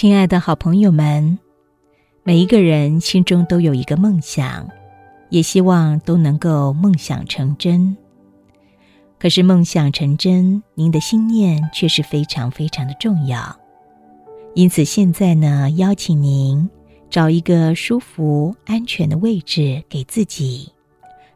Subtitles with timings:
[0.00, 1.40] 亲爱的好朋友们，
[2.22, 4.68] 每一个人心中都有一个梦想，
[5.28, 7.96] 也希望都能够梦想成真。
[9.18, 13.58] 可是梦想成真，您的心念却是非常非常的重要。
[14.54, 16.70] 因此，现在呢，邀请您
[17.10, 20.72] 找一个舒服、安全的位置给自己，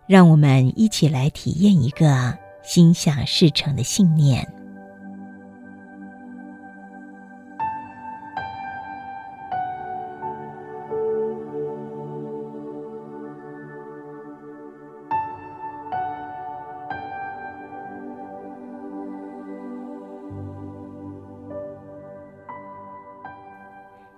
[0.06, 4.46] 让我们一起来体验一个心想事成的信念。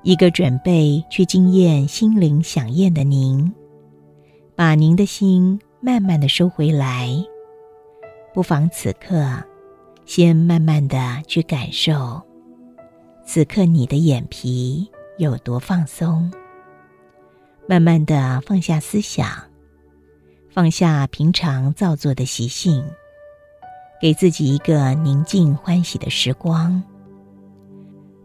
[0.05, 3.51] 一个准备去惊艳心灵响宴的您，
[4.55, 7.09] 把您的心慢慢的收回来，
[8.35, 9.43] 不妨此刻，
[10.05, 12.21] 先慢慢的去感受，
[13.25, 16.31] 此刻你的眼皮有多放松。
[17.67, 19.27] 慢慢的放下思想，
[20.51, 22.85] 放下平常造作的习性，
[24.03, 26.83] 给自己一个宁静欢喜的时光，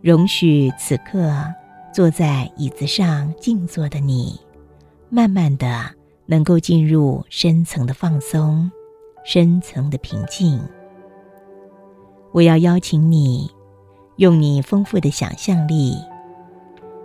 [0.02, 1.42] 容许此刻。
[1.92, 4.40] 坐在椅子上静坐的你，
[5.10, 5.90] 慢慢的
[6.28, 8.72] 能够进入深层的放松，
[9.26, 10.62] 深层的平静。
[12.32, 13.50] 我要邀请你，
[14.18, 15.98] 用你丰富的想象力，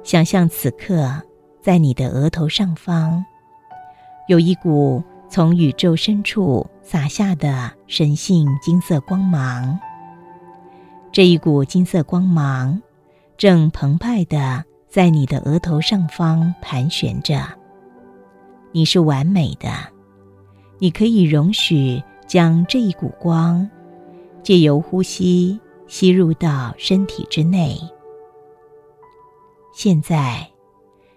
[0.02, 1.22] 想象此刻
[1.62, 3.24] 在你的额头上方，
[4.28, 9.78] 有一股从宇宙深处洒下的神性金色光芒。
[11.10, 12.82] 这一股金色光芒，
[13.38, 14.62] 正澎湃的。
[14.94, 17.44] 在你的额头上方盘旋着。
[18.70, 19.68] 你是完美的，
[20.78, 23.68] 你可以容许将这一股光，
[24.40, 27.76] 借由呼吸吸入到身体之内。
[29.74, 30.48] 现在，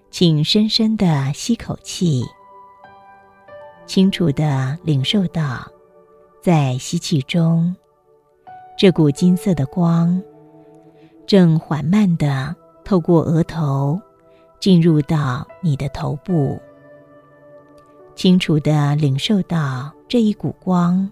[0.09, 2.23] 请深深的吸口气，
[3.85, 5.63] 清楚的领受到，
[6.41, 7.75] 在吸气中，
[8.75, 10.19] 这股金色的光
[11.27, 12.55] 正缓慢的。
[12.87, 13.99] 透过额头，
[14.61, 16.57] 进入到你的头部，
[18.15, 21.11] 清楚的领受到这一股光，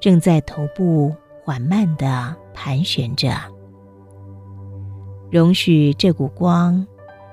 [0.00, 3.30] 正在头部缓慢的盘旋着。
[5.30, 6.84] 容许这股光，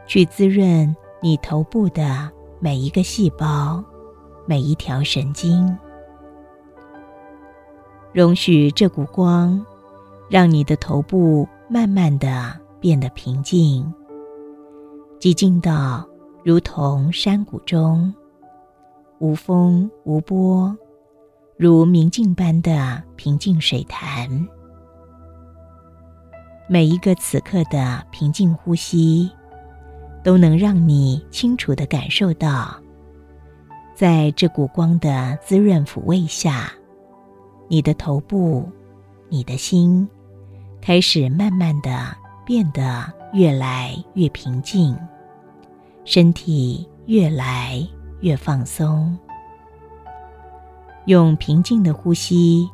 [0.06, 2.30] 去滋润你头部的
[2.60, 3.84] 每一个细胞，
[4.46, 5.76] 每一条神经。
[8.12, 9.66] 容许这股光，
[10.30, 12.62] 让你的头部慢慢的。
[12.84, 13.82] 变得平静，
[15.18, 16.06] 寂静到
[16.44, 18.14] 如同山谷中
[19.20, 20.78] 无风无波，
[21.56, 24.28] 如明镜般的平静水潭。
[26.68, 29.32] 每一个此刻的平静呼吸，
[30.22, 32.76] 都能让你清楚的感受到，
[33.96, 36.70] 在这股光的滋润抚慰下，
[37.70, 38.70] 你的头部、
[39.30, 40.06] 你的心，
[40.82, 42.22] 开始慢慢的。
[42.46, 44.98] 变得越来越平静，
[46.06, 47.86] 身体越来
[48.22, 49.18] 越放松。
[51.06, 52.70] 用平静的呼吸，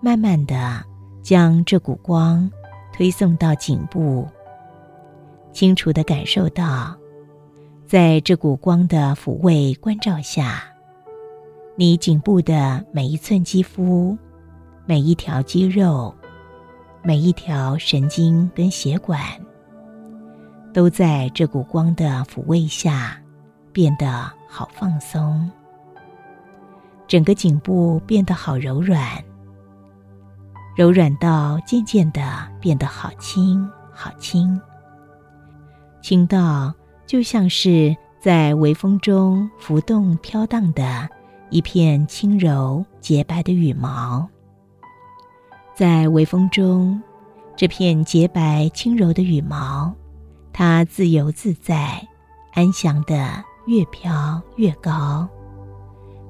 [0.00, 0.82] 慢慢的
[1.22, 2.50] 将这股光
[2.92, 4.26] 推送到颈部，
[5.52, 6.96] 清楚的感受到，
[7.86, 10.64] 在这股光的抚慰关照下，
[11.76, 14.18] 你颈部的每一寸肌肤，
[14.86, 16.12] 每一条肌肉。
[17.08, 19.18] 每一条神经跟血管，
[20.74, 23.18] 都在这股光的抚慰下
[23.72, 25.50] 变得好放松。
[27.06, 29.00] 整个颈部变得好柔软，
[30.76, 34.60] 柔软到渐渐的变得好轻好轻，
[36.02, 36.74] 轻到
[37.06, 41.08] 就像是在微风中浮动飘荡的
[41.48, 44.28] 一片轻柔洁白的羽毛。
[45.78, 47.00] 在微风中，
[47.56, 49.94] 这片洁白轻柔的羽毛，
[50.52, 52.04] 它自由自在、
[52.52, 55.28] 安详的越飘越高，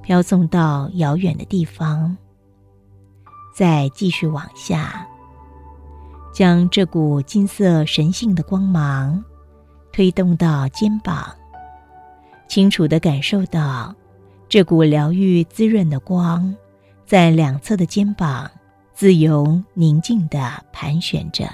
[0.03, 2.15] 飘送到遥远的地方。
[3.55, 5.09] 再继续往下，
[6.31, 9.25] 将这股金色神性的光芒
[9.95, 11.27] 推动到肩膀，
[12.49, 13.95] 清楚的感受到
[14.47, 16.55] 这股疗愈滋润的光，
[17.07, 18.51] 在两侧的肩膀。
[18.99, 21.49] 自由宁静的盘旋着，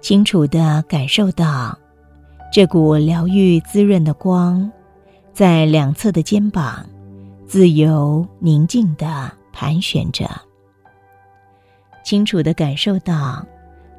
[0.00, 1.78] 清楚的感受到
[2.50, 4.72] 这股疗愈滋润的光，
[5.34, 6.86] 在两侧的肩膀
[7.46, 10.26] 自由宁静的盘旋着。
[12.02, 13.44] 清楚的感受到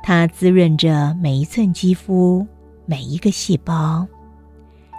[0.02, 2.44] 它滋润着每一寸肌肤，
[2.88, 4.08] 每一个细胞，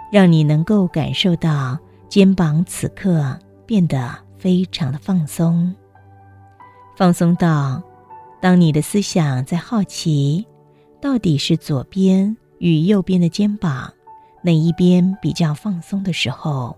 [0.09, 1.77] 让你能够感受到
[2.07, 5.75] 肩膀此刻变得非常的放松，
[6.95, 7.83] 放松到，
[8.41, 10.45] 当你的思想在好奇，
[11.01, 13.91] 到底是左边与右边的肩膀
[14.41, 16.75] 哪一边比较放松的时候，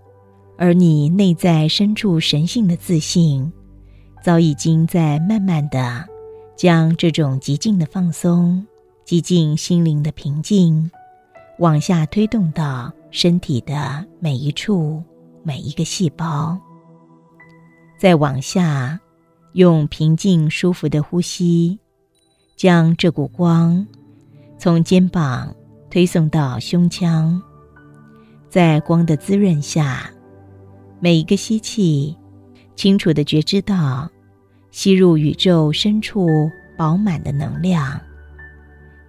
[0.57, 3.51] 而你内在深处神性的自信，
[4.23, 6.03] 早已经在慢慢的。
[6.55, 8.65] 将这种极静的放松、
[9.05, 10.89] 极静心灵的平静，
[11.59, 15.03] 往下推动到身体的每一处、
[15.43, 16.57] 每一个细胞，
[17.99, 18.99] 再往下，
[19.53, 21.79] 用平静舒服的呼吸，
[22.55, 23.85] 将这股光
[24.57, 25.55] 从肩膀
[25.89, 27.41] 推送到胸腔，
[28.49, 30.11] 在光的滋润下，
[30.99, 32.15] 每一个吸气，
[32.75, 34.09] 清楚的觉知到。
[34.69, 36.27] 吸入宇宙深处
[36.77, 37.99] 饱满的能量，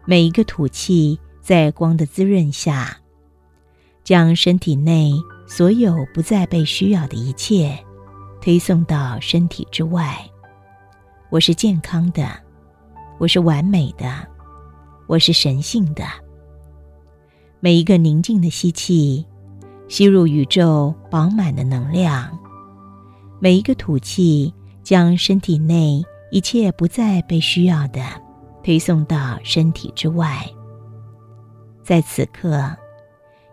[0.06, 2.96] 每一个吐气在光的滋润下，
[4.02, 5.12] 将身体内
[5.46, 7.78] 所有不再被需要的一切
[8.40, 10.16] 推送到身体之外。
[11.30, 12.28] 我是健康的，
[13.18, 14.26] 我是完美的，
[15.06, 16.04] 我是神性的。
[17.60, 19.26] 每一个宁静的吸气，
[19.88, 22.28] 吸入宇宙饱满的能量；
[23.40, 24.52] 每一个吐气。
[24.80, 28.00] 将身体内一切不再被需要的
[28.62, 30.42] 推送到身体之外。
[31.84, 32.74] 在此刻，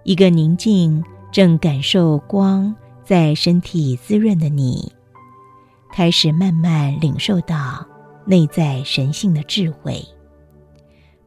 [0.05, 1.03] 一个宁静、
[1.33, 2.73] 正感受光
[3.05, 4.91] 在身体滋润的你，
[5.93, 7.85] 开始慢慢领受到
[8.25, 10.03] 内在神性的智慧，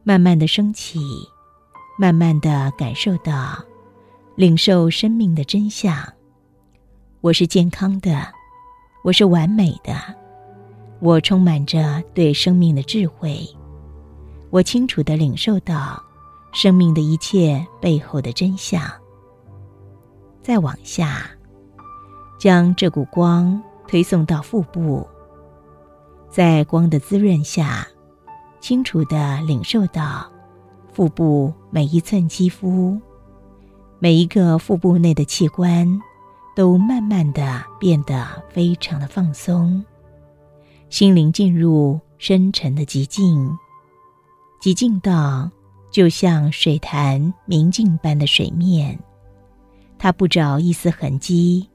[0.03, 0.99] 慢慢的升起，
[1.97, 3.57] 慢慢的感受到
[4.35, 5.95] 领受生命的真相。
[7.21, 8.27] 我是健康的。
[9.01, 9.95] 我是完美的，
[10.99, 13.47] 我充满着对生命的智慧，
[14.49, 16.03] 我清楚的领受到
[16.51, 18.81] 生命的一切背后的真相。
[20.43, 21.31] 再往下，
[22.39, 25.07] 将这股光推送到腹部，
[26.27, 27.87] 在光的滋润下，
[28.59, 30.25] 清楚地领受到
[30.91, 32.99] 腹部每一寸肌肤，
[33.99, 36.01] 每一个腹部内的器官。
[36.55, 39.81] 都慢慢的变得非常的放松，
[40.89, 43.49] 心灵进入深沉的寂静，
[44.61, 45.49] 寂静到
[45.89, 48.99] 就像水潭明镜般的水面，
[49.97, 51.65] 它不着一丝痕迹，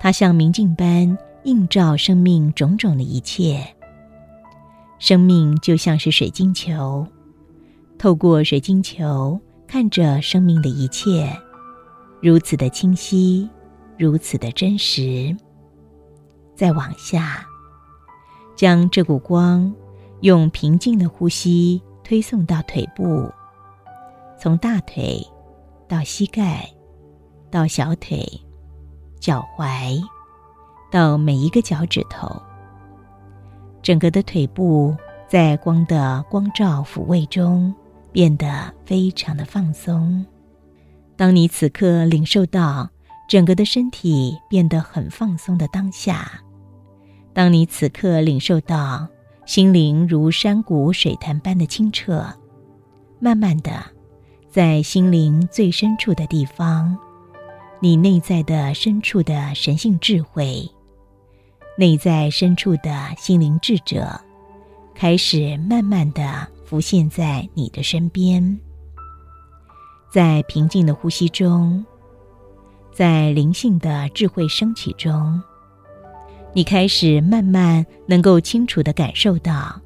[0.00, 3.64] 它像明镜般映照生命种种的一切。
[4.98, 7.06] 生命就像是水晶球，
[7.98, 11.30] 透过水晶球看着生命的一切，
[12.20, 13.48] 如此的清晰。
[14.00, 15.36] 如此的真实。
[16.54, 17.44] 再往下，
[18.54, 19.74] 将这股光
[20.20, 23.28] 用平静的呼吸推送到腿部，
[24.38, 25.20] 从大腿
[25.88, 26.70] 到膝盖，
[27.50, 28.24] 到小腿、
[29.20, 30.02] 脚踝，
[30.90, 32.40] 到每一个脚趾头。
[33.82, 34.96] 整个的腿部
[35.28, 37.74] 在光的光照抚慰中
[38.12, 40.24] 变得非常的放松。
[41.16, 42.88] 当你此刻领受到。
[43.28, 46.40] 整个的身体变得很放松的当下，
[47.34, 49.06] 当你此刻领受到
[49.44, 52.24] 心灵如山谷水潭般的清澈，
[53.20, 53.84] 慢慢的，
[54.48, 56.96] 在心灵最深处的地方，
[57.80, 60.68] 你内在的深处的神性智慧，
[61.76, 64.20] 内在深处的心灵智者，
[64.96, 68.58] 开始慢慢的浮现在你的身边，
[70.10, 71.84] 在平静的呼吸中。
[72.92, 75.40] 在灵性的智慧升起中，
[76.52, 79.80] 你开始慢慢能够清楚的感受到，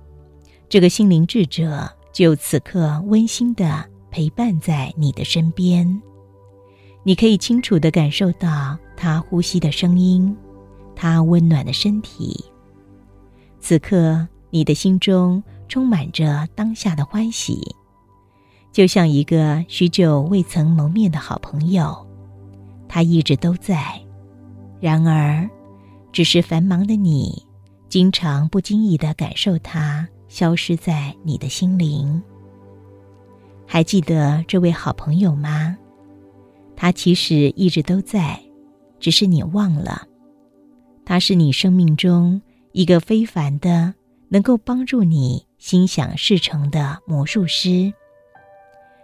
[0.67, 6.01] 这个心灵智者就此刻温馨的陪伴在你的身边。
[7.05, 10.37] 你可以清楚的感受到他呼吸的声音，
[10.95, 12.45] 他温暖的身体。
[13.59, 17.75] 此刻，你的心中充满着当下的欢喜，
[18.71, 22.07] 就像一个许久未曾谋面的好朋友。
[22.89, 24.01] 他一直都在，
[24.81, 25.49] 然而，
[26.13, 27.45] 只是繁忙的你，
[27.89, 32.23] 经常不经意的感受他消失在你的心灵。
[33.67, 35.77] 还记得这位好朋友吗？
[36.77, 38.41] 他其实一直都在，
[38.99, 40.07] 只是你忘了。
[41.05, 42.41] 他是你生命中
[42.73, 43.95] 一个非凡的，
[44.29, 47.93] 能够帮助你心想事成的魔术师。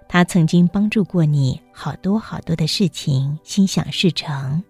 [0.09, 4.63] 他曾经帮助过你好多好多的事情，心想事成。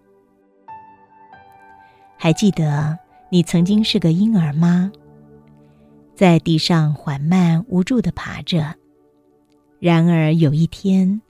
[2.17, 2.99] 还记得
[3.31, 4.91] 你曾经是个婴儿吗？
[6.17, 8.75] 在地上缓慢无助的爬着。
[9.79, 11.23] 然而有一天，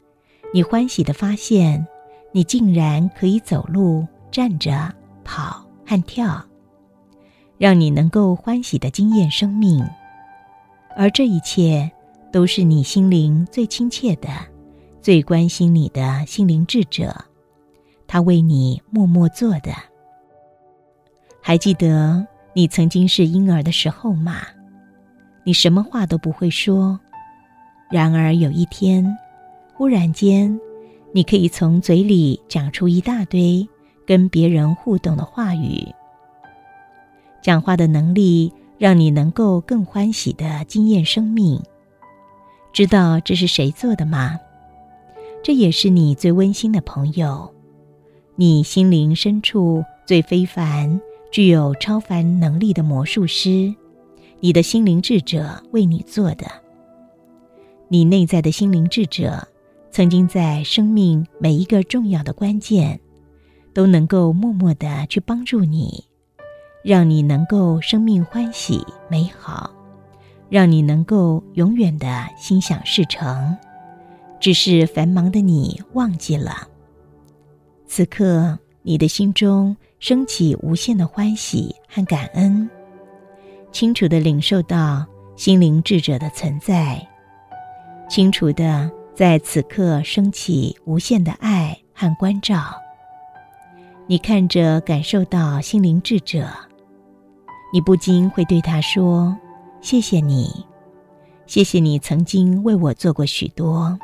[0.52, 1.86] 你欢喜的发现，
[2.32, 4.90] 你竟然可以走路、站着、
[5.22, 6.42] 跑和跳，
[7.58, 9.86] 让你能够欢喜的经验生命。
[10.96, 11.90] 而这一切，
[12.32, 14.28] 都是你心灵最亲切的、
[15.02, 17.14] 最关心你的心灵智者，
[18.06, 19.70] 他为你默默做的。
[21.42, 24.40] 还记得你曾经是婴儿的时候吗？
[25.44, 26.98] 你什么话都不会说。
[27.90, 29.16] 然而有一天，
[29.78, 30.60] 忽然间，
[31.12, 33.64] 你可以从嘴里讲出一大堆
[34.04, 35.86] 跟别人互动的话语。
[37.40, 41.62] 讲话的能力让你能够更欢喜的经验生命。
[42.72, 44.36] 知道这是谁做的吗？
[45.44, 47.54] 这也是你最温馨的朋友，
[48.34, 53.72] 你心灵深处最非凡、具有超凡能力的魔术师，
[54.40, 56.48] 你的心灵智者为你做的。
[57.86, 59.47] 你内在的心灵智者，
[59.90, 63.00] 曾经在生命每一个重要的关键，
[63.72, 66.04] 都能够默默的去帮助你，
[66.84, 69.70] 让你能够生命欢喜美好，
[70.48, 73.56] 让你能够永远的心想事成。
[74.40, 76.68] 只是繁忙的你忘记了，
[77.86, 82.70] 此刻你的心中升起无限的欢喜和感恩，
[83.72, 85.04] 清楚的领受到
[85.34, 87.04] 心灵智者的存在。
[88.08, 92.72] 清楚的，在此刻升起无限的爱和关照。
[94.06, 96.48] 你看着，感受到心灵智者，
[97.72, 99.36] 你不禁会对他说
[99.82, 100.64] ：“谢谢你，
[101.46, 103.98] 谢谢你曾经为我做过许多。”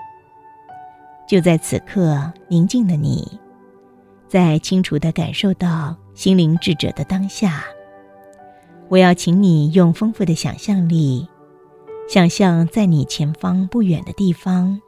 [1.29, 3.39] 就在此刻，宁静的你，
[4.27, 7.63] 在清楚的感受到心灵智者的当下，
[8.89, 11.29] 我要请你用丰富的想象力。
[12.09, 14.81] 想象在你前方不远的地方，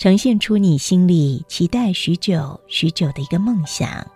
[0.00, 4.10] 呈现出你心里期待许久许久的一个梦想，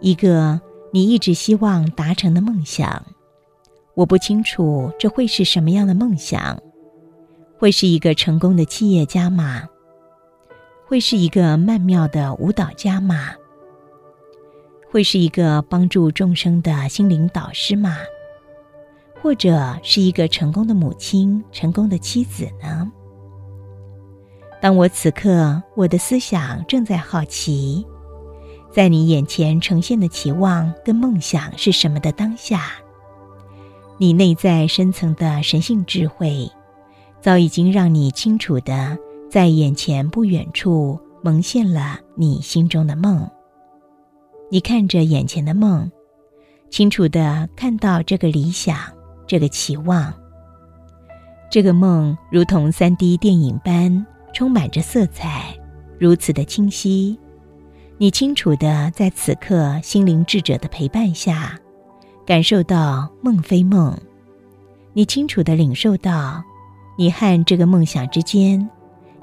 [0.00, 0.60] 一个
[0.92, 3.00] 你一直希望达成的梦想。
[3.94, 6.60] 我不清楚这会是什么样的梦想，
[7.60, 9.62] 会是一个成功的企业家吗？
[10.84, 13.28] 会是一个曼妙的舞蹈家吗？
[14.90, 17.98] 会是一个帮助众生的心灵导师吗？
[19.22, 22.90] 或者是一个成功的母亲、成功的妻子呢？
[24.62, 27.84] 当我此刻我的思想正在好奇，
[28.70, 32.70] 在你眼前呈现的期望跟梦想是什么的当下，
[33.98, 36.48] 你内在深层的神性智慧，
[37.20, 38.96] 早已经让你清楚的
[39.28, 43.28] 在眼前不远处蒙现了你心中的梦。
[44.48, 45.90] 你看着眼前的梦，
[46.70, 48.76] 清楚的看到这个理想。
[49.26, 50.12] 这个期望，
[51.50, 55.54] 这个梦如同三 D 电影般充满着色彩，
[55.98, 57.18] 如此的清晰。
[57.98, 61.58] 你清楚的在此刻心灵智者的陪伴下，
[62.26, 63.96] 感受到梦非梦。
[64.92, 66.42] 你清楚的领受到，
[66.98, 68.68] 你和这个梦想之间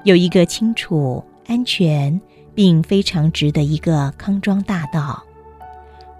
[0.04, 2.18] 有一个清楚、安全
[2.54, 5.22] 并非常直的一个康庄大道，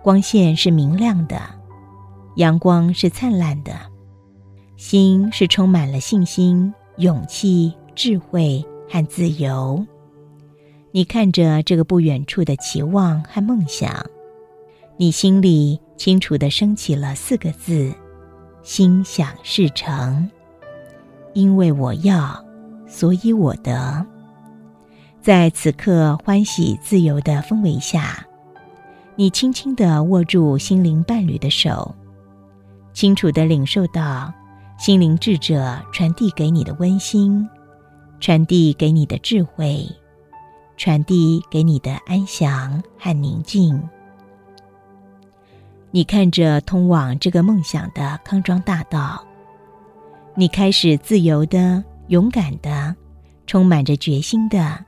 [0.03, 1.41] 光线是明亮的。
[2.37, 3.73] 阳光是灿烂的，
[4.77, 9.87] 心是充满了信心、勇气、智慧和自由。
[10.91, 14.05] 你看着这个不远处的期望和梦想，
[14.97, 17.95] 你心里清楚的升起了四个字：
[18.63, 20.29] 心想事成。
[21.33, 22.45] 因为我要，
[22.89, 24.05] 所以我得。
[25.23, 28.27] 在此刻欢喜自由的氛围下，
[29.15, 31.95] 你轻轻的握住心灵伴侣的手。
[32.93, 34.33] 清楚的领受到
[34.77, 37.49] 心灵智者传递给你的温馨，
[38.21, 39.85] 传递给你的智慧，
[40.77, 43.83] 传递给你的安详和宁静。
[45.91, 49.25] 你看着通往这个梦想的康庄大道，
[50.35, 52.95] 你开始自由的、勇敢的、
[53.47, 54.85] 充满着决心的，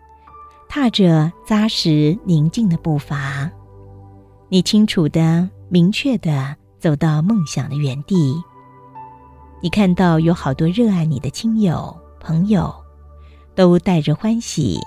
[0.68, 3.50] 踏着扎实宁静的步伐。
[4.48, 6.54] 你清楚的、明确的。
[6.82, 8.34] 走到梦想的原地，
[9.60, 12.74] 你看到有好多热爱你的亲友朋友，
[13.54, 14.78] 都带着欢喜，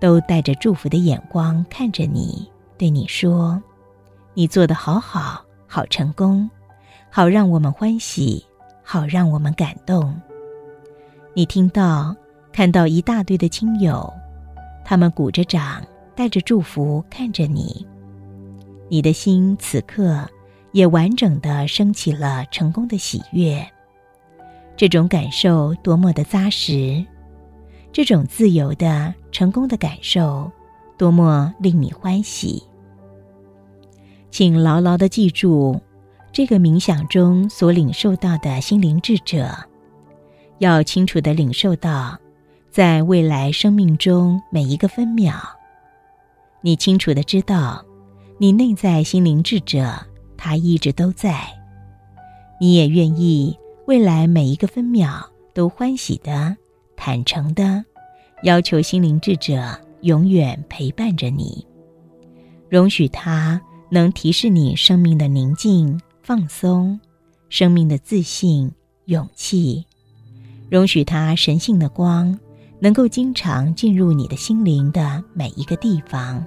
[0.00, 3.62] 都带着祝福的眼光看着你，对你说
[4.34, 6.50] ：“你做的好好，好成功，
[7.10, 8.44] 好让我们欢喜，
[8.82, 10.14] 好让我们感动。”
[11.34, 12.14] 你听到、
[12.52, 14.12] 看到一大堆的亲友，
[14.84, 15.82] 他们鼓着掌，
[16.14, 17.86] 带着祝福看着你，
[18.88, 20.28] 你的心此刻。
[20.72, 23.62] 也完整的升起了成功的喜悦，
[24.74, 27.04] 这种感受多么的扎实，
[27.92, 30.50] 这种自由的成功的感受
[30.96, 32.62] 多么令你欢喜。
[34.30, 35.78] 请牢牢的记住，
[36.32, 39.54] 这个冥想中所领受到的心灵智者，
[40.58, 42.18] 要清楚的领受到，
[42.70, 45.34] 在未来生命中每一个分秒，
[46.62, 47.84] 你清楚的知道，
[48.38, 49.94] 你内在心灵智者
[50.38, 51.46] 他一直都在，
[52.58, 53.54] 你也愿意
[53.86, 56.56] 未来每一个分秒都欢喜的、
[57.04, 57.84] 坦诚的，
[58.44, 61.66] 要求心灵智者永远陪伴着你，
[62.68, 63.60] 容许他。
[63.90, 66.98] 能提示你生命的宁静、放松，
[67.48, 68.70] 生命的自信、
[69.06, 69.84] 勇气，
[70.70, 72.38] 容许它神性的光
[72.78, 76.42] 能够经常进入你的心灵的每一个地方，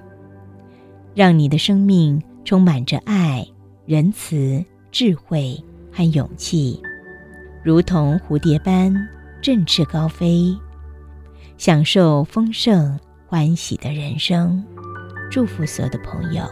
[1.14, 3.46] 让你的生命充满着爱、
[3.84, 6.80] 仁慈、智慧和勇气，
[7.62, 8.92] 如同蝴蝶般
[9.46, 10.58] 振翅高飞，
[11.56, 12.98] 享受丰盛
[13.28, 14.60] 欢喜的人生。
[15.30, 16.42] 祝福所有的朋友。